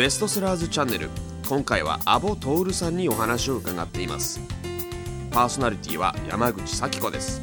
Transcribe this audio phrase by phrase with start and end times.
[0.00, 1.10] ベストセラーズチャンネル。
[1.46, 4.40] 今回はアボトールさんにお話を伺っています。
[5.30, 7.42] パーソナリティは山口咲子です。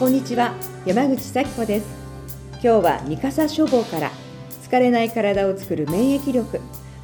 [0.00, 1.86] こんにちは山口咲子です。
[2.54, 4.10] 今日は三笠書房から
[4.60, 6.60] 疲れない体を作る免疫力。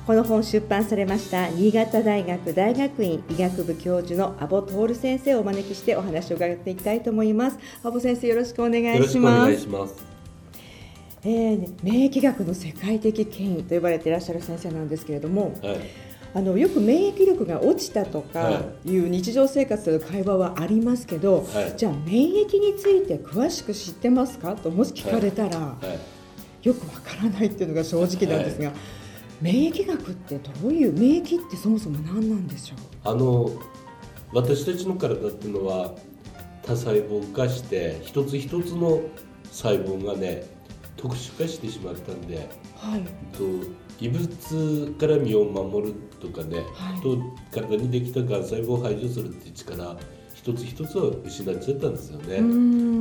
[0.08, 7.60] この本出版されました新潟大学大学院医学部教授の阿保徹先生をお招きしてお話を伺っていきたいと思います。
[7.84, 9.46] 阿保先生よろしくお願いしま
[9.86, 10.11] す
[11.24, 15.80] えー、免疫学の世界的権威と呼ばれていらっしゃる先生なんですけれども、はい、
[16.34, 18.96] あのよく免疫力が落ちたとかい。
[18.96, 24.56] う日常生活での会話はありますけど、はい、じゃあ免疫について詳しく知ってますか？
[24.56, 25.76] ともし聞かれたら、は
[26.62, 28.72] い、よくわからないっていうのが正直なんですが。
[29.40, 32.78] 免疫学ってどういう免疫ってそもそも何なんでしょう？
[33.12, 33.50] あの
[34.32, 35.92] 私たちの体っていうのは
[36.62, 39.00] 多細胞化して一つ一つの
[39.50, 40.46] 細胞がね
[40.96, 43.02] 特殊化してしまったんで、はい、
[43.36, 43.44] と
[44.00, 47.18] 異物から身を守るとかね、はい、と
[47.52, 49.96] 体にできたがん細胞を排除するっていう力
[50.34, 52.38] 一つ一つは失っちゃったんですよね。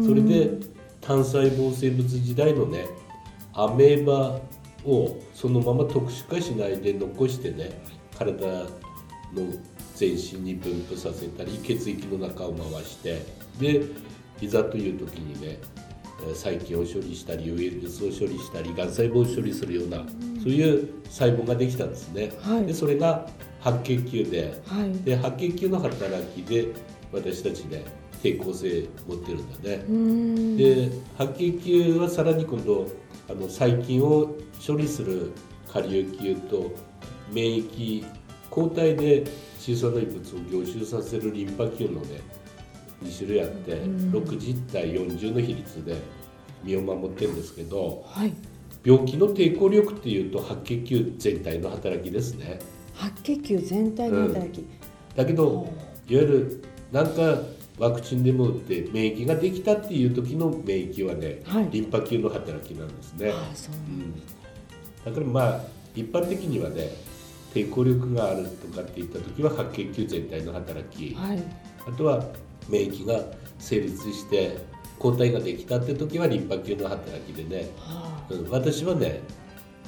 [0.06, 0.52] それで
[1.02, 2.86] 単細胞生物時代のね
[3.53, 4.39] アメーバ
[4.86, 7.81] をそのまま特殊化しないで残してね
[8.17, 8.67] 体の
[9.95, 13.26] 全身に分布させたり血液の中を回して
[13.59, 13.86] で
[14.42, 15.59] いざという時にね
[16.33, 20.05] 細菌を処理したりウイルスを処理したりがん細胞を処理するような、
[20.41, 22.31] そういう細胞ができたんですね。
[22.41, 23.27] はい、でそれが
[23.59, 26.67] 白血球ではい、で白血球の働きで
[27.11, 27.83] 私たちね
[28.23, 30.58] 抵抗性持ってるんだね。
[30.58, 32.88] で白血球はさらに今度
[33.30, 35.31] あの細菌を処理する
[35.67, 36.72] 下流球と
[37.31, 38.05] 免疫
[38.49, 39.23] 抗体で
[39.59, 42.22] 小さな異物を凝集させるリンパ球のね
[43.04, 45.96] 2種類あって、60対40の比率で
[46.64, 48.34] 身を守ってるんですけど、はい、
[48.84, 52.60] 病気の抵抗力っていうと白血球全体の働きですね。
[52.94, 54.68] 白血球全体の働き、うん、
[55.16, 55.67] だけど
[56.08, 57.42] いわゆるなんか
[57.80, 63.32] ワクチンでも打って免疫ができたっていう時の免疫はね、はい、リンパ球の働きなんですね。
[63.32, 64.14] あそうなん。
[65.06, 65.61] だからまあ
[65.95, 66.90] 一般的にはね
[67.54, 71.44] 抵抗力があるとかっていった時は白血球全体の働き、はい、
[71.88, 72.23] あとは
[72.70, 73.23] 免疫が
[73.60, 74.58] 成立して
[74.99, 79.22] 抗体ができたって時はリンパ球の働きでね、はあ、うん、私はね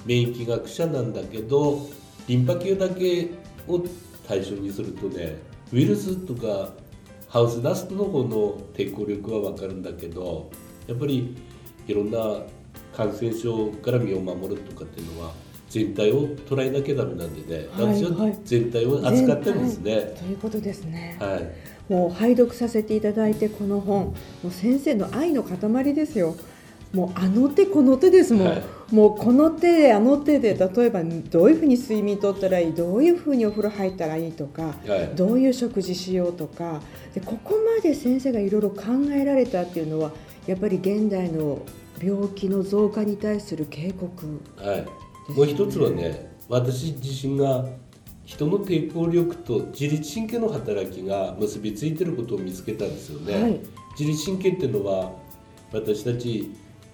[0.06, 1.88] 免疫学者なんだけど
[2.28, 3.29] リンパ球だけ
[3.67, 3.81] を
[4.28, 5.38] 対象にするとね
[5.72, 6.72] ウイルスとか
[7.28, 10.51] ハウスダストの方の抵抗力は分かるんだけど
[10.88, 11.35] やっぱり
[11.88, 12.44] いろんな
[12.95, 15.34] 感染症から身を守るとかっていうのは
[15.73, 20.13] 全体を捉えなきゃダメなんでね、はい、私は全体を扱ってるんですね。
[20.19, 21.17] ということですね。
[21.19, 21.91] はい。
[21.91, 24.06] もう拝読させていただいてこの本。
[24.06, 24.16] も
[24.50, 26.35] う先生の愛の塊ですよ。
[26.94, 28.61] もうあの手この手ですもん、はい、
[28.91, 32.73] もうこの手であの手で例えばどういうふうに睡眠とったらいい？
[32.75, 36.81] どういうふうにお風呂入ったらいいとか、はい、どういう食事しようとか？
[37.16, 40.11] でここまで先生がいろいろ考えられたっていうのは
[40.45, 41.63] やっぱり現代の
[42.00, 44.88] 病気の増加に対する警告、ね、はい、
[45.35, 47.66] もう一つはね私自身が
[48.25, 53.41] 人の抵抗力と自律神経の働きが結びついてることを見つけたんですよね。
[53.41, 53.59] はい、
[53.99, 55.11] 自律神経っていうのは
[55.72, 56.51] 私たち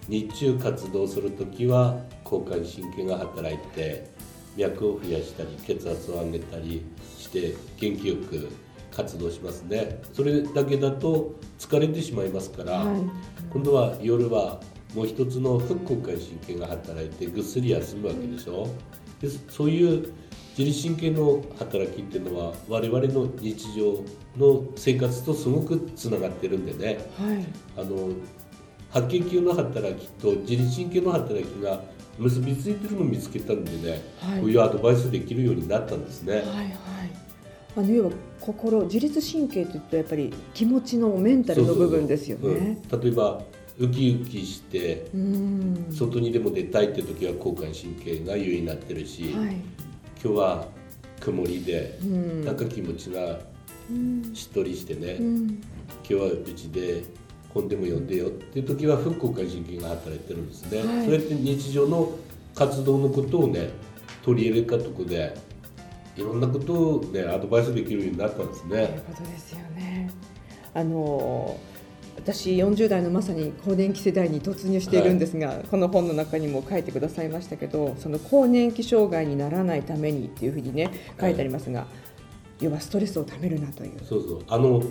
[0.07, 4.09] 日中活動する時は交感神経が働いて
[4.57, 6.83] 脈を増やしたり血圧を上げたり
[7.17, 8.49] して元気よく
[8.91, 10.01] 活動しますね。
[10.13, 13.01] それだけだと疲れてしまいますから、はい、
[13.51, 14.59] 今度は夜は
[14.95, 18.67] もう一つの副交感神経が働いてぐっすり休むわけでしょ？
[19.21, 20.13] でそういう
[20.57, 24.03] 自律神経の働きっていうのは我々の日常
[24.37, 27.45] の生活とすごくつながってるんでね、はい、
[27.77, 28.09] あの
[28.89, 31.81] 白血球の働きと自律神経の働きが
[32.17, 36.37] 結びついてるのを見つけたんでね、はい、こういうアドバイスできるようになったんですね。
[36.37, 36.75] はいはい。
[37.77, 38.11] あの要は
[38.41, 42.79] 心自律神経というとやっぱり気持ちのメンタルの部分ですよね。
[42.91, 43.41] うん、例えば
[43.79, 45.09] ウキウキして
[45.89, 49.55] 外にでも出たいって時は交感神経が優位になってるし、はい、
[50.21, 50.67] 今日は
[51.19, 51.97] 曇りで
[52.45, 52.57] なん。
[52.57, 53.39] か気持ちが
[54.33, 55.49] しっとりしてね、今
[56.03, 57.03] 日はうちで
[57.53, 62.11] 本でも読んでよっていう時は副交感神経が働いてるんですね、はい、そうやって日常の
[62.53, 63.69] 活動のことをね
[64.23, 65.35] 取り入れたとこで
[66.15, 68.69] いろんなことをねアドバイスできるようになったんですね。
[68.69, 70.11] ということですよね。
[70.73, 71.57] あの
[72.33, 81.85] 私40代のまさに更年期世代に突入しているんですが、はい、この本の中にも書いてくださいましたけどその更年期障害にならないためにっていうふうにね書いてありますが、は
[82.59, 83.99] い、要はストレスをためるなという。
[84.05, 84.43] そうそう。
[84.47, 84.83] あの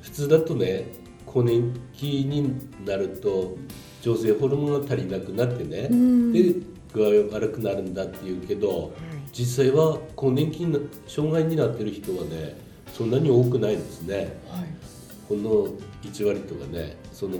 [0.00, 0.86] 普通だとね
[1.26, 2.54] 更年期に
[2.86, 3.56] なると
[4.00, 5.88] 女性ホルモンが足りなくなってね、
[6.32, 6.56] で
[6.92, 8.92] 具合悪くなるんだっていうけど、
[9.32, 10.66] 実際は更年期
[11.06, 12.56] 障害になってる人はね
[12.92, 14.66] そんなに多くないんですね、はい、
[15.28, 15.68] ほんの
[16.02, 17.38] 1割とかねその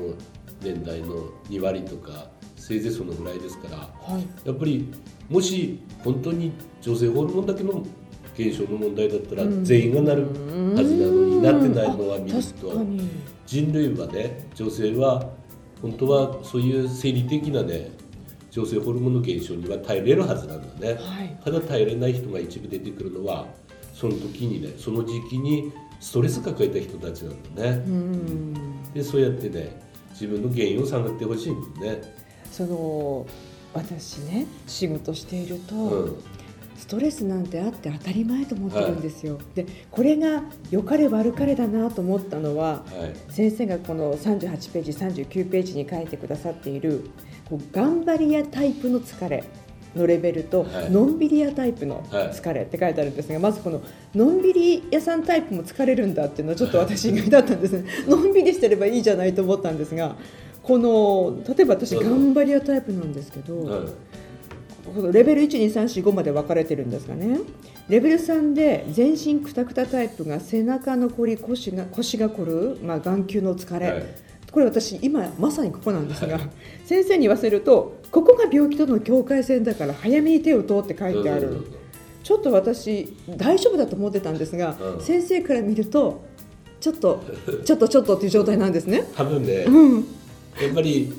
[0.63, 4.89] 年代の2割とかせいぜいそのぐらいですから、はい、やっぱり
[5.29, 7.85] もし本当に女性ホルモンだけの
[8.35, 12.87] 現象の問題だったら全員がなるはずなのになってないのは見ると
[13.47, 15.31] 人類はね女性は
[15.83, 17.91] 本当はそういう生理的なね
[18.51, 23.47] 女性ホルモンの減少には耐えれるはずなんだね、はい、ただ耐えれない人が一部出てくるのは
[23.95, 27.81] その時にねその時期にストレス抱えた人たちなんだね。
[28.93, 32.03] でそうやってね自分の原因を探ってほしいんだね。
[32.51, 33.25] その
[33.73, 36.23] 私ね仕事していると、うん、
[36.77, 39.37] ストレスなんてあって当たり前と思ってるんですよ。
[39.37, 44.91] はい、でこれが良かれ悪かれだなと思ったのは、はい、先生がこの38ページ
[45.23, 47.09] 39ページに書いてくださっている
[47.49, 49.45] こう頑張り屋タイプの疲れ
[49.97, 53.83] のレベルと、はい、のんびり屋タイプの疲れって書いてあるんですが、まずこの
[54.15, 57.85] のんびり屋さんタイプも疲れるんだっていうのはちょっと私意外だったんですね。
[58.07, 60.17] のんびりしてればいいじゃないと思ったんですが
[60.63, 63.89] この例えば私頑張り屋タイプなんですけど。
[65.13, 67.39] レベル12345まで分かれてるんですがね。
[67.89, 74.05] レベル3で全身くたくたタイプが背中のこり腰が腰が凝る、まあ、眼球の疲れ、はい、
[74.53, 76.51] これ私今まさにここなんですが、はい、
[76.85, 81.67] 先生に言わせるとここが病気との境界線だから早めに手を打って書いてある。
[82.23, 86.23] ちょっと私大丈夫だと思ってたんですが、うん、先生から見ると
[86.81, 87.21] ちょっと
[87.65, 89.05] ちょっとちょっとっていう状態なんですね。
[89.17, 90.07] 多分ね、うん、
[90.61, 91.13] やっぱり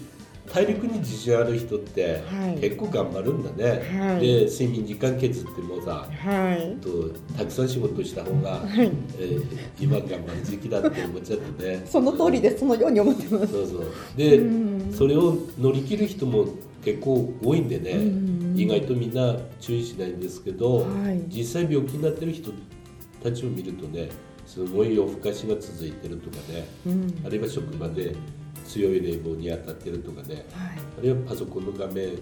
[0.54, 2.22] 体力に自信ある人って
[2.62, 11.82] 結構頑張るんだね、はい、で睡眠時間削ってもさ、はい、とたくさん仕事した方が、はい、えー、今頑張る時期だって思っちゃってね。
[11.90, 12.60] その通りです。
[12.60, 13.52] そのように思ってます。
[13.52, 13.86] そうそう。
[14.16, 14.40] で
[14.96, 16.46] それを乗り切る人も
[16.86, 18.00] 結構多いんでね。
[18.56, 20.86] 意外とみんな注意しないんですけど、
[21.28, 22.52] 実際病気になってる人
[23.24, 24.10] たちを見るとね
[24.46, 26.68] すごい夜更かしが続いてるとかね、
[27.26, 28.16] あるいは職場で
[28.68, 30.46] 強い冷房に当たってるとかね、はい、
[31.00, 32.18] あるいはパソコンの画面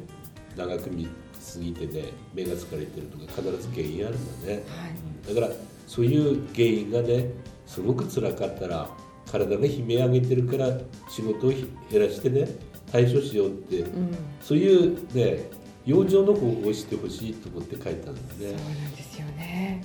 [0.56, 1.08] 長く見
[1.40, 5.54] すぎてね目が疲れてるとか必ず原因あるんだね、はい、だから
[5.88, 7.32] そういう原因がね
[7.66, 8.90] すごく辛かったら
[9.32, 10.78] 体が悲鳴上げてるから
[11.10, 12.48] 仕事を減らしてね
[12.92, 15.50] 対処しようって、うん、そういうね
[15.86, 18.22] 養生の方法をしてほしいと思って書いたんだね。
[18.40, 19.84] そうなんですよね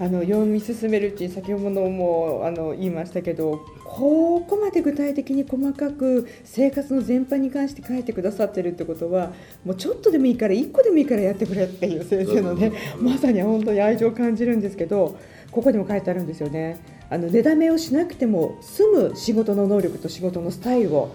[0.00, 9.32] あの読み進めるうちに先ほどもあの言いましたけどここまで具体的に細かく生活の全般に関して書いてくださってるってことは
[9.64, 15.16] もうちょっとでもいいから1個でもいいからやってくれっていう先生のねまさに本当に愛情を感じるんですけど
[15.52, 16.80] ここにも書いてあるんですよね。
[17.08, 21.14] あの寝だめをしなくても済む仕事の能力と仕事のスタイルを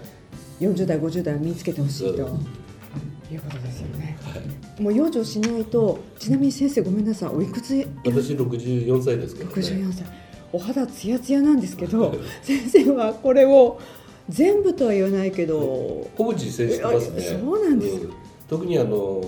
[0.60, 2.22] 40代50代は身につけてほしいと
[3.30, 4.16] いうことですよね。
[4.80, 7.86] もう養生しないとちなみに先生ごめんなさいおいくつ？
[8.04, 10.06] 私64歳ですけど、ね、64歳。
[10.52, 13.78] お肌ツヤツヤなんですけど先生はこれを
[14.28, 15.58] 全部とは言わないけど
[16.16, 17.20] ほぼ実践してますね。
[17.20, 18.12] そうなんです、うん、
[18.48, 19.22] 特にあの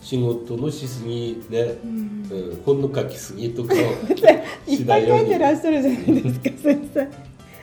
[0.00, 3.76] 仕事のしすぎね、うん、うん、本の書きすぎとかを
[4.66, 7.08] いっぱい書いてらっしゃるじゃないですか先生。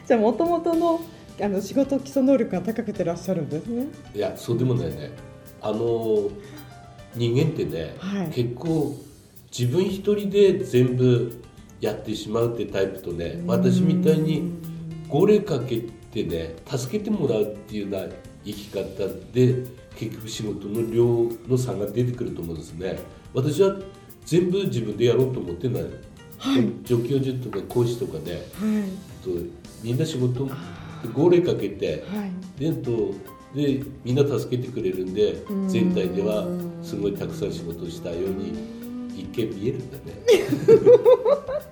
[0.07, 1.01] じゃあもともとの
[1.39, 3.87] あの仕事基礎能力が高くてらっしゃるんですね。
[4.13, 5.11] いやそうでもないね。
[5.61, 6.29] あの
[7.15, 8.95] 人間ってね、はい、結構
[9.57, 11.43] 自分一人で全部
[11.79, 14.53] やってしまうってタイプとね私みたいに
[15.09, 18.13] 号令かけてね助けてもらうっていうような
[18.45, 19.65] 生き方で
[19.95, 22.99] 結局仕事の量の差が出てくると思うんですね。
[23.33, 23.75] 私は
[24.25, 25.83] 全部自分でやろうと思ってない、
[26.37, 28.41] はい、助教授とか講師とかね、はい、
[29.23, 29.29] と
[29.83, 30.49] みんな仕事
[31.13, 33.13] 号令かけて、はい、でと
[33.55, 36.45] でみんな助けてくれるんで全体では
[36.81, 38.81] すごいたくさん仕事したように
[39.15, 40.03] 一見見えるんだね。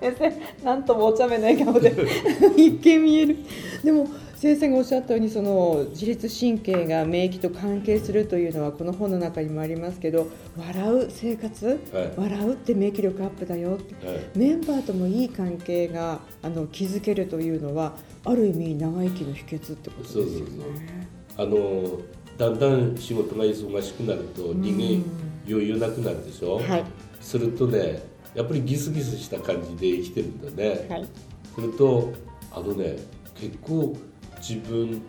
[0.00, 1.94] 先生なんともお茶目な笑顔で。
[2.56, 3.36] 一見見える。
[3.84, 4.06] でも
[4.40, 17.92] 先生がおっしゃったようにその自律神経が免疫と関係するというのはこの本の中にもありますけど笑う生活、はい、笑うって免疫力アップだよって、はい、メンバーともいい関係があの築けるというのは
[18.24, 20.30] ある意味長生きの秘訣ってことですよね。
[20.30, 21.98] そうそうそうあの
[22.36, 25.02] だんだん仕事が忙しくなると人間
[25.48, 26.84] 余裕なくなるでしょ、はい、
[27.18, 28.02] するとね
[28.34, 31.08] やっぱりギスギスした感じで生きてるんだね、はい、
[31.54, 32.12] すると
[32.52, 32.96] あのね
[33.34, 33.96] 結構
[34.36, 35.00] 自分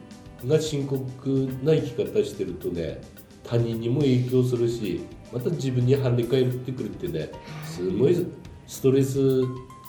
[0.45, 3.01] が深刻な生き方してるとね
[3.43, 5.01] 他人にも影響するし
[5.33, 7.29] また自分に跳ね返ってくるってね
[7.65, 8.25] すごい
[8.67, 9.19] ストレス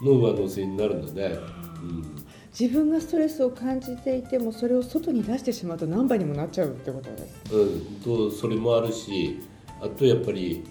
[0.03, 1.39] の上乗せになるんだね。
[1.83, 2.22] うん
[2.59, 7.55] 自分がストレスを感じていてもそれを外に出してしまうと何倍にもなっちゃうってことです。
[7.55, 9.41] うん、とそれもあるし
[9.81, 10.63] あとやっぱり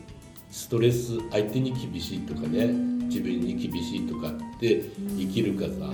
[0.51, 2.67] ストレス相手に厳しいとかね
[3.07, 4.83] 自分に厳しいとかって
[5.17, 5.91] 生きるかさ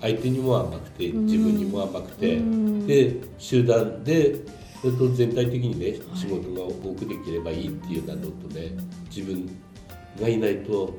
[0.00, 2.40] 相手にも甘くて自分にも甘くて
[2.86, 4.40] で集団で
[4.80, 8.72] それと全体的にね仕事が多くできればいいっていうなのとね
[9.14, 9.48] 自分
[10.20, 10.98] がいないと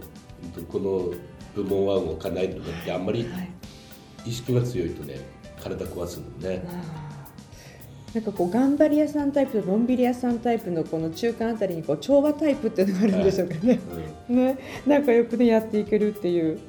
[0.72, 1.14] この
[1.56, 3.28] 部門は動かないとかってあんまり
[4.26, 5.20] 意識が強いとね
[5.62, 6.64] 体壊すのね。
[8.14, 13.80] なんかこう頑張り屋さんタイプとのんびり屋さんタイプのこの中間あたりにこう調和タイプっていうのがあるんでしょうかね。
[14.30, 16.60] うん、ね仲良くねやっていけるっていう。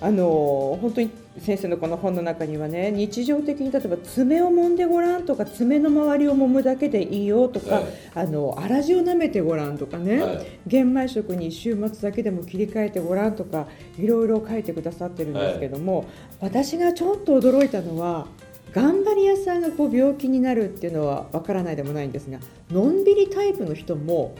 [0.00, 1.10] あの本当に
[1.40, 7.84] 先生のこの本の中にはね日常的に例えば爪を揉んでごらんとか爪の周りを揉むだけでいいよとか、はい、
[8.14, 13.66] あの粗塩舐めてごらんとかね、はい、玄米食に週末だけでも切り替えてごらんとか
[13.98, 16.06] いろいろ書いてくださってるんですけども、はい、
[16.40, 18.26] 私がちょっと驚いたのは
[18.72, 22.38] 頑張り屋さんがこう病気になるっていうのはわからないでもないんですが
[22.70, 24.36] のんびりタイプの人も、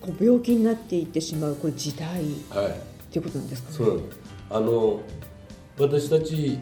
[0.00, 4.00] こう病気になっていってしまうこれ時代、っていうことなんですか、ね、
[4.52, 5.00] あの
[5.78, 6.58] 私たち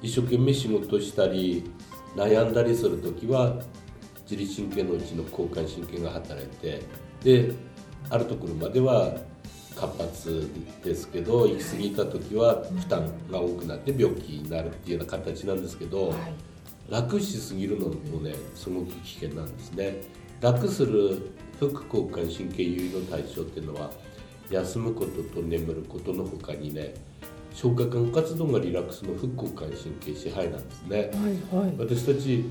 [0.00, 1.68] 一生懸命仕事したり
[2.14, 3.56] 悩んだりする時は
[4.22, 6.82] 自律神経のうちの交感神経が働いて
[7.24, 7.52] で
[8.08, 9.16] あるところまでは
[9.74, 10.48] 活発
[10.84, 16.34] ですけど行き過ぎた時は負担が多くなって病気になるっていうような形なんですけど、はい、
[16.88, 20.02] 楽しすぎるのもねすごく危険なんですね。
[20.40, 23.90] 楽する副交感神経優位の対象っていうのは
[24.50, 26.94] 休むことと眠ることのほかにね
[27.54, 32.44] 消化管活動がリラックスの副交感神経支配なんですね、はいはい、私たち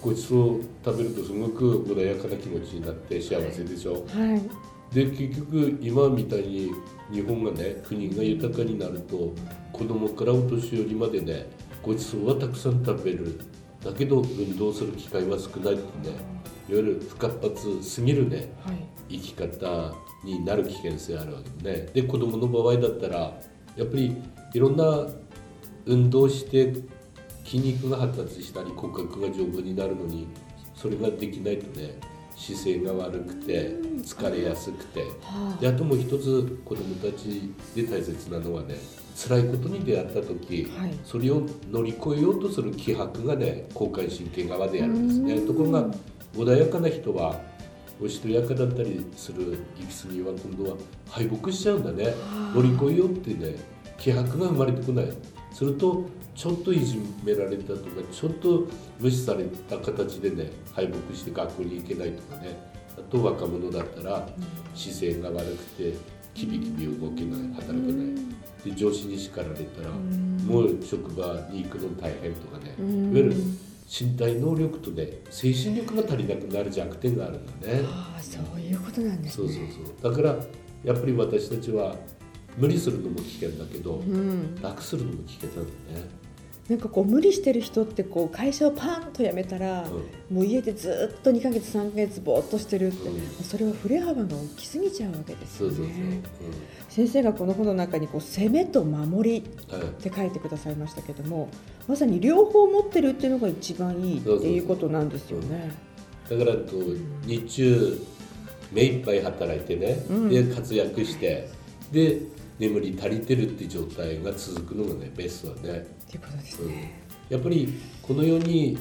[0.00, 6.70] ごちそう食べるとすごく穏やかな気持ちになって幸せでしょ、はい、で結局今みたいに
[7.10, 9.32] 日本がね国が豊かになると
[9.72, 11.46] 子供からお年寄りまでね
[11.82, 13.40] ごちそうはたくさん食べる。
[13.82, 16.14] だけど運動する機会は少ないってね
[16.68, 18.76] いわゆる不活発すぎるね、はい、
[19.08, 19.92] 生き方
[20.22, 21.90] になる危険性あるわけでね。
[21.92, 23.40] で子供の場合だったら
[23.76, 24.16] やっぱり
[24.54, 25.06] いろんな
[25.86, 26.74] 運動して
[27.44, 30.28] 筋肉が発達したり骨格が丈夫になるのに
[30.74, 31.98] それができないとね
[32.36, 33.70] 姿勢が悪くて
[34.02, 35.04] 疲れやすくて。
[35.60, 38.76] であともう一つ子どもたちで大切なのはね
[39.16, 45.40] 辛いことに出会った時、はい、それを乗り越えようとする気迫がね交感神経側でやるんですね。
[45.46, 45.86] ところが
[46.34, 47.38] 穏やかな人は
[48.02, 50.76] おしとやかだったりする行き過ぎは今度は
[51.08, 52.12] 敗北しちゃうんだね。
[52.54, 53.56] 乗り越えようってね
[53.96, 55.12] 気迫が生まれてこない。
[55.52, 56.04] すると
[56.34, 58.66] ちょっといじめられたとかちょっと
[58.98, 62.56] 無視された形でね敗北して学校に行けないとかね。
[62.98, 64.28] あと若者だったら
[64.74, 65.94] 姿勢が悪くて
[66.34, 68.14] キビキビ動けない働けない。
[68.64, 72.74] で上司に叱られたらもう職場に行くの大変とかね。
[72.78, 73.34] いわゆる
[73.92, 77.82] 身体能力とね精神力が足りなくなる弱点があるんだね。
[77.84, 80.36] ああそういうことなんです、ね、そうそうそうだから
[80.82, 81.94] やっぱり私たちは
[82.56, 86.21] 無理するのも危険だけど、うん、楽するのも危険なんだね。
[86.68, 89.84] なんかこう無理してる人ってこう会社をパンと辞めたら、
[90.30, 96.22] うん、もう家でずっと2か月3か月ぼーっとしてるって、うん、それは振れ幅が大きすぎちゃうわけですよね。
[96.88, 99.42] 先生がこの本の中にこう攻めと守りっ
[100.02, 101.48] て書いてくださいましたけども、
[101.88, 105.72] まさに両方持ってるっていうのが一番いいっていうことなんですよね。
[106.30, 106.76] だからと
[107.26, 108.00] 日中
[108.70, 109.96] 目いっぱい働いてね、
[110.30, 111.48] で活躍して
[111.90, 112.20] で
[112.62, 115.78] 眠り足りてるって状態が続くのがねベストだね。
[115.80, 116.94] っていうことですね、
[117.30, 118.78] うん、やっぱりこの世に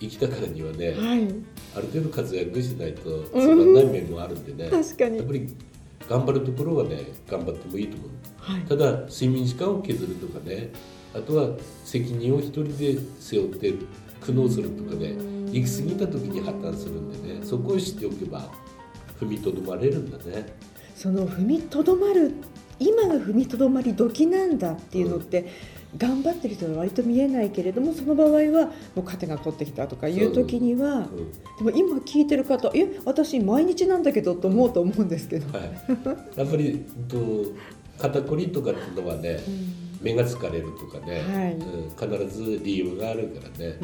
[0.00, 1.28] 生きたからにはね、はい、
[1.76, 5.18] ある程度活躍しないとつまんない面もあるんでね、確かに。
[5.18, 5.54] やっぱり
[6.08, 10.70] 頑張るところはね頑張ってもいいと思う、はい、ただ睡眠時間を削るとかね
[11.14, 11.50] あとは
[11.84, 13.74] 責任を一人で背負って
[14.20, 15.14] 苦悩するとかね
[15.52, 18.50] 行き過ぎた時に破綻するんでねそこを知っておけば
[19.20, 20.46] 踏みとどまれるんだね。
[20.96, 22.34] その踏みとどまる
[22.80, 25.46] 今が踏みとどまり時なんだっていうのって、
[25.92, 31.32] うん、頑張ってる人は割と見えないけれどもその場合はもう糧が取ってきたとかいう時には、うん、
[31.64, 35.70] でも今聞いてる方え私毎日なんだけどと思うと思うんですけど、はい、
[36.36, 37.18] やっぱりと
[37.98, 41.20] 肩こりとかっていうのはね、うん、目が疲れるとかね、
[41.98, 43.76] はい、必ず理由があるからね、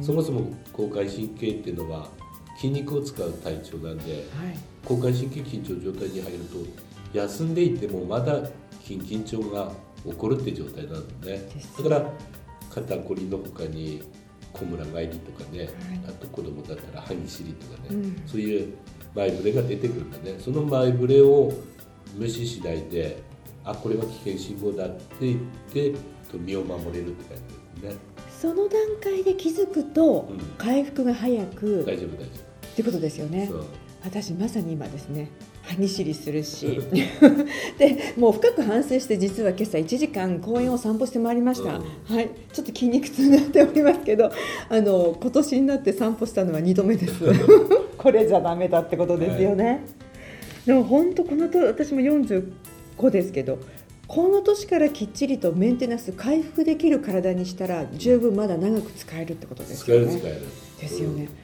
[0.00, 2.08] そもそも交感神経っていうのは
[2.56, 4.24] 筋肉を使う体調なんで、はい、
[4.82, 8.40] 交感神経緊張状態に入ると休んでいてもまだ
[8.82, 9.72] 筋緊張が
[10.04, 11.40] 起こるって状態なのね。
[11.78, 12.12] だから
[12.70, 14.02] 肩こりのほかに
[14.52, 15.68] 小村返りとかね、はい、
[16.08, 18.74] あと子供だったら歯ぎしりとかね、うん、そういう
[19.14, 20.36] 前触れが出てくるんだね。
[20.38, 21.52] その前触れを
[22.16, 23.22] 無視しないで
[23.64, 25.40] あこれは危険信号だって言っ
[25.72, 25.94] て
[26.34, 27.42] 身を守れるって感
[27.82, 28.00] じですね。
[28.40, 30.28] その段階で気づくと、
[30.58, 32.66] 回復が早く、大丈夫大丈夫。
[32.66, 33.48] ってことですよね。
[34.04, 35.30] 私まさに今ですね
[35.66, 36.80] 歯ぎしりするし。
[37.78, 42.28] でもう深く反省して実は今朝1時間公園を散歩してまいりました、うん、はい。
[42.52, 44.30] ちょっと筋肉痛になっておりますけど
[44.68, 47.14] あの今年になって散歩したのは2度目です。
[47.96, 49.80] これじゃダメだってことですよね、はい、
[50.66, 53.58] でも本当このと私も45ですけど
[54.06, 60.06] この年からきっちりとメンテナンス回復できる体にしたら十分まだ長く使えるってことですよね。
[60.06, 60.40] 使える使える。
[60.80, 61.28] ですよね。
[61.38, 61.43] うん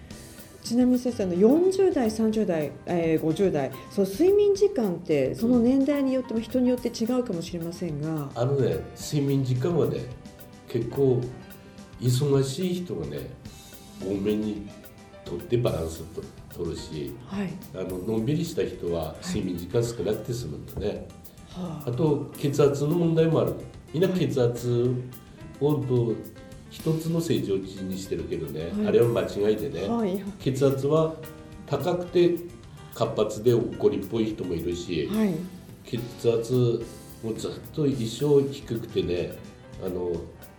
[0.63, 8.31] ちなみに先生の40代30代、えー、50代そう睡眠時間ってその年代によっても人によって違うかもしれませんが。
[8.35, 10.01] あのね睡眠時間はね
[10.69, 11.21] 結構
[12.01, 13.31] 忙しい人がね
[14.03, 14.69] 多めに
[15.25, 16.23] とってバランスと
[16.57, 21.07] 取るし、はい、あののんびりした人は睡眠時間少なくて済むんだね、
[21.51, 23.55] はい、あと血圧の問題もある。
[23.93, 24.95] みんな血圧
[25.61, 25.75] を
[26.71, 31.15] 一つの正常値にしてるけどね、はい、あれは間違いでね、はい、血圧は
[31.67, 32.37] 高くて
[32.95, 35.35] 活発で怒りっぽい人もいるし、はい、
[35.85, 35.99] 血
[36.31, 36.85] 圧
[37.23, 39.33] もずっと一生低くてね
[39.85, 40.13] あの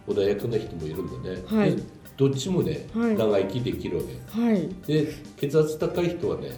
[0.08, 1.76] 穏やかな人もいるんだね、はい、
[2.18, 6.52] どっちもね、長生きできるわけ、はい、で血圧高い人はね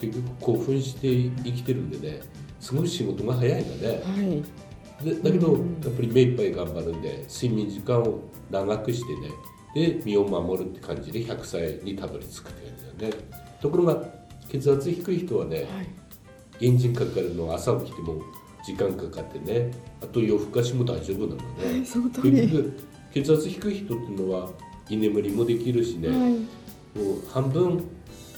[0.00, 1.08] 結局興奮して
[1.44, 2.20] 生きてるんでね
[2.60, 4.63] すごい仕事が早いんだね、はい
[5.04, 8.20] でだけど、やっぱり目いっぱい頑張るんで睡眠時間を
[8.50, 9.30] 長くしてね
[9.74, 13.18] で身を守るって感じで100歳にたどり着くって感じだよね。
[13.60, 14.02] ところが
[14.48, 18.22] 血圧低い人はね、はい、エンジンかかるの朝起きても
[18.64, 22.72] 時間かかってねあと夜更かしも大丈夫なのね、 はい、結局
[23.12, 24.50] 血圧低い人っていうのは
[24.88, 27.84] 居眠りもできるしね、はい、もう半分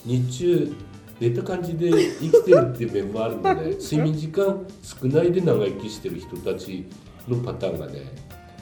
[0.05, 0.73] 日中
[1.21, 6.85] 寝た感じで生きてるっていう面もあるので 睡眠時間少ないで長生きしてる人たち
[7.29, 8.13] のパターンがね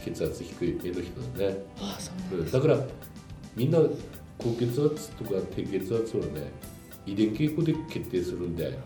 [0.05, 1.65] 血圧低い目の人だね。
[1.79, 2.79] あそうなんだから
[3.57, 3.79] みんな
[4.39, 6.53] 高血圧とか低血圧はね
[7.07, 8.79] 遺伝傾向で決定するんで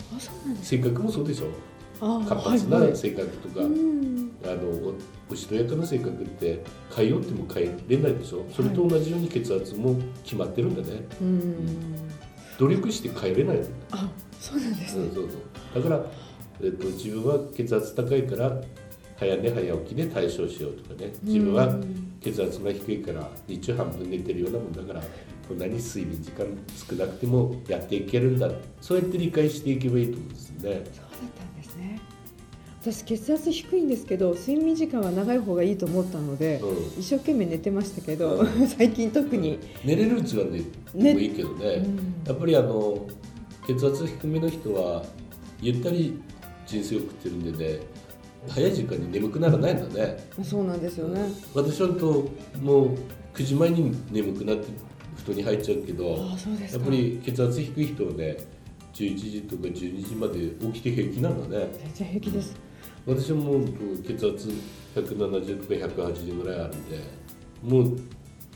[0.62, 1.46] 性格もそうでしょ。
[2.00, 3.80] 活発な性格とか、はいはい、
[4.44, 4.92] あの
[5.28, 6.62] おしとやかな性格って
[6.94, 8.46] 変えようっても変えれないでしょ。
[8.54, 11.06] それと同じように血圧も決まってるんだね。
[11.20, 12.07] うん
[12.58, 13.60] 努力して帰れない。
[13.92, 15.82] あそうなんですね、そうそうそう。
[15.82, 16.04] だから、
[16.62, 18.60] えっと、自分は血圧高いから
[19.16, 21.12] 早寝早起きで対処しようとかね。
[21.22, 21.74] 自分は
[22.20, 25.02] 血圧が低いから日中半分寝てるようなもんだから
[25.48, 26.46] こんなに睡眠時間
[26.88, 28.50] 少なくてもやっていけるんだ。
[28.80, 30.60] そうやって理解していけばいいと思うんですね。
[30.60, 32.00] そうだったんですね
[32.92, 39.58] 私血圧低いんですけど睡眠時間は長い方がいいと思ったので、うん、一生懸命寝てましたけど、うん、 最近特に。
[39.84, 41.96] 寝れるうちは寝てもいいけどね、うん、
[42.26, 43.06] やっぱりあの
[43.66, 45.04] 血圧低めの人は
[45.60, 46.14] ゆったり
[46.66, 47.80] 人生を送ってるんでね
[48.48, 50.16] 早い時間に眠くならないんだね。
[50.42, 51.20] そうなんですよね。
[51.54, 52.30] 私はと
[52.62, 52.88] もう
[53.34, 54.66] 9時前に眠くなって
[55.16, 58.36] 布団に入っちゃうけどやっぱり血圧低い人はね
[58.94, 61.68] 11時とか12時まで起きて平気なんだね。
[61.72, 62.56] 全然平気です、
[63.08, 63.64] 私も
[64.06, 64.50] 血圧
[64.94, 66.98] 170とか180ぐらいあるんで
[67.62, 67.98] もう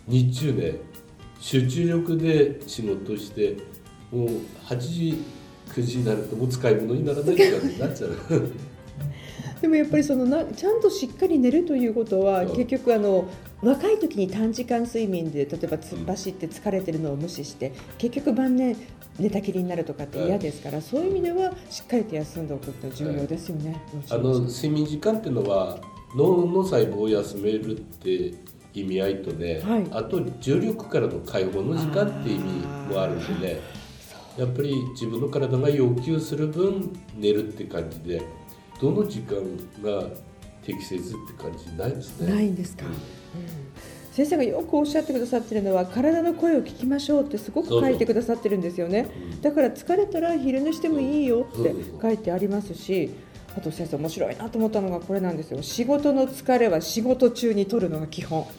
[0.07, 0.77] 日中ね
[1.41, 3.57] 集中力で仕事して
[4.11, 4.29] もう
[4.67, 5.25] 8時
[5.69, 8.13] 9時になるともう使い物にならない時間になっちゃう。
[9.63, 13.29] でもやっぱりそのなちゃんとしっかり寝るということは結局あの
[13.63, 18.77] 若い時に短時間睡眠で例えば突っ走って疲れてるのを無視して結局晩年
[19.19, 23.81] 寝たきりになるとかって嫌ですから、はい、そういう意味ではしっかりと休んでおくって重要ですよね。
[24.09, 25.79] はい、あの睡眠時間っていうのは
[26.17, 28.35] 脳の細胞を休めるって
[28.75, 32.43] 意味合いとね、はい、あと重力からの解放の時間って意味
[32.93, 33.61] もあるんでね。
[34.39, 38.23] やっぱり自分の体が要求する分寝るって感じで
[38.81, 39.37] どの時間
[39.85, 40.09] が
[40.65, 42.35] 適切って感じないですね。
[42.35, 43.22] ないんですか、うん
[44.13, 49.09] 先生がよくおっしゃってくださってるのは体の声を聞きましょうってすごく書いてくださってるんですよね。
[49.41, 53.11] だから疲れたら昼寝してもいいよって書いてありますし
[53.57, 55.63] あと先生面白いなと思ったのがこれなんですよ。
[55.63, 58.51] 仕事の疲れは仕事中に取るのが基本、はい、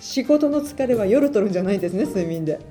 [0.00, 2.62] 仕事の疲れは夜取るんじゃないんですね睡眠で、はい、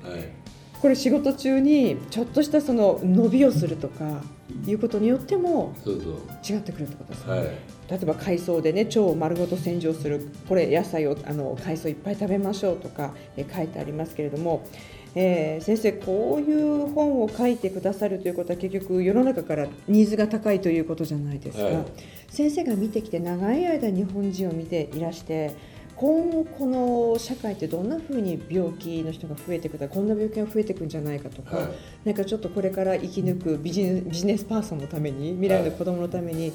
[0.82, 4.20] これ仕事中にちょっとしたその伸びをするとか
[4.66, 7.44] いうことによっても違ってくるってことですね、はい。
[7.44, 10.28] 例えば海藻でね腸を丸ごと洗浄する。
[10.48, 14.66] これ野菜をあの海藻いっぱい食べましょうとか、え書いてありますけれども、
[15.14, 21.84] えー、先生こういう本を書いてくださるということは結局世の中からニーズが高いということじゃないですか、はい、
[22.28, 25.54] 先生が見てきて長い間日本人を見ていらして
[26.02, 31.68] 今後この社会ってどんなふうに病気の人が増えていくかこんな病気が増えていくんじゃないかとか、はい、
[32.04, 36.52] なんかちょっとこれから生き抜くビジビジネスパーソンのために未来の子どものために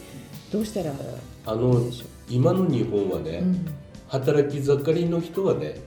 [0.51, 1.81] どうしたらいいでしょう、あの
[2.27, 3.65] 今の日本はね、うん、
[4.09, 5.79] 働き盛りの人はね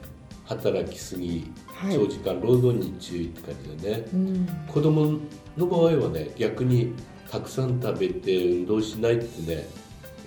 [0.45, 5.19] 働きすぎ、はい、長時間労働に注意って感じでね、うん、子供
[5.55, 6.95] の場合はね逆に
[7.29, 9.67] たくさん食べて運動しないってね、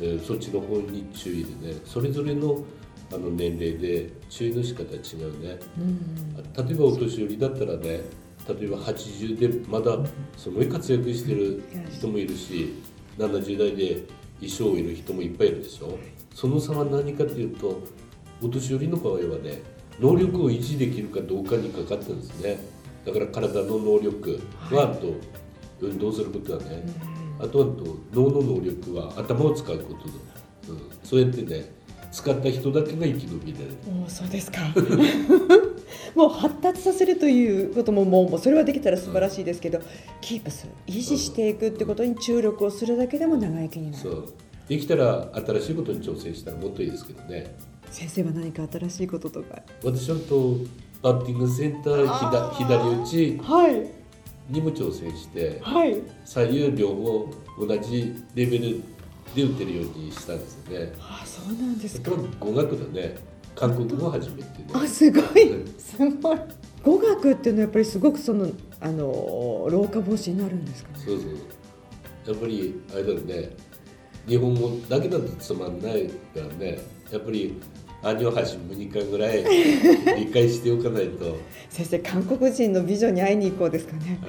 [0.00, 2.62] えー、そっちの方に注意でねそれぞれの
[3.14, 8.00] あの年齢で注意の仕方違うね、うん、例えばお年寄りだったらね
[8.48, 9.98] 例えば80でまだ
[10.37, 12.74] すごい活躍してる人もいるし
[13.18, 14.03] 70代で
[14.40, 15.96] 一生いる人もいっぱいいるでしょ。
[16.35, 17.81] その差は何かというと
[18.42, 19.62] お年寄りの場合はね
[20.00, 22.59] 能力を維持できるかどうかにかかってるんですね。
[23.07, 24.40] だから体の能力
[24.72, 25.14] はあと
[25.81, 26.83] 運動することはね、
[27.38, 27.66] あとは
[28.12, 30.14] 脳の能力は頭を使うことだ、
[30.68, 31.70] うん、そうやってね
[32.14, 33.64] 使った人だけが生き延びれる。
[34.07, 34.61] おそうですか。
[36.14, 39.85] もう発達させるということももうそれはできたら素晴らしいですけど、うん、
[40.20, 44.24] キープする維持していくってことに注力をするだけでも長生きになる、そう。
[44.68, 47.57] できたら新しいことに挑戦したらもっといいですけどね。
[47.90, 49.62] 先生は何か新しいこととか？
[49.83, 50.59] 私はと
[51.03, 53.40] バッティングセンター左打ち
[54.48, 57.29] にも挑戦して、はい、左右両方
[57.66, 58.93] 同じレベル
[59.34, 60.92] で打てるようにしたんですよね。
[61.00, 62.12] あそうなんですか。
[62.40, 63.16] 語学だね。
[63.54, 64.66] 韓国語初めてね。
[64.72, 65.24] あすごい
[65.78, 66.38] すごい。
[66.82, 71.04] 語学っていうのはやっぱりすごくそのあの老化防止になるんですかね。
[71.04, 71.30] そうそう。
[72.26, 73.50] やっぱりあれだね。
[74.26, 76.78] 日本語だけだとつまんないからね。
[77.10, 77.60] やっぱり
[78.04, 79.42] 兄を初め2回ぐらい
[80.16, 81.38] 理解しておかないと
[81.70, 84.20] 先生韓国人の美女に会いに行こうですかね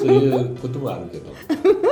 [0.00, 1.34] そういうこともあるけど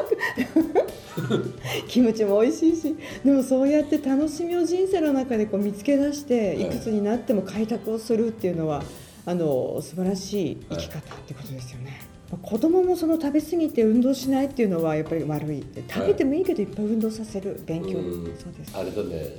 [1.88, 6.66] キムチも美味しいしでもそうやって楽しみを人生の中でこう見つけ出してい。
[6.66, 8.82] くつになっても開拓をするっていうのは
[9.26, 12.00] あの素晴らしい生き方ってことですよね。
[12.30, 15.64] はい、子供もその食べ過ぎて運動しないっていうのはやっぱり悪い。
[15.88, 17.60] 食べてもいいけどいっぱい運動させる。
[17.66, 18.24] 勉強、そう
[18.58, 18.76] です。
[18.76, 19.36] あれだね。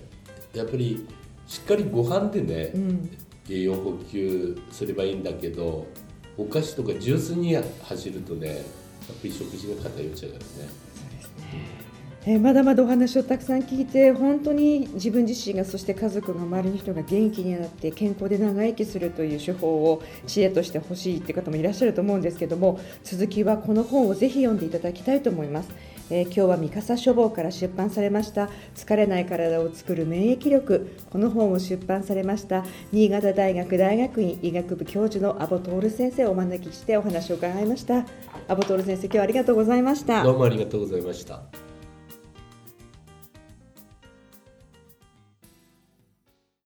[0.53, 1.05] やっぱり
[1.47, 3.09] しっかりご飯でね、うん、
[3.49, 5.87] 栄養補給すればいいんだけど
[6.37, 8.63] お菓子とかジュースに走るとねやっぱ
[9.23, 10.83] り食事が偏っちゃうからね。
[12.25, 25.69] えー、まだまだお話をたくさん聞いて本当に自分自身がそして家族が周りの人が元気になって健康で長生きするという手法を知恵としてほしいって方もいらっしゃると思うんですけども続きはこの本をぜひ読んでいただきたいと思います。
[26.09, 38.05] えー、今日は三笠書房から出版されました「疲れない体を作る免疫力」この本を出版されました新潟大学大学院医学部教授の阿保徹先生をお招きしてお話を伺いました。
[38.47, 40.23] 阿保徹先生今日はありがとうございました。
[40.23, 41.72] どうもありがとうございました。